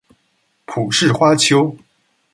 [0.65, 1.77] 蒲氏花楸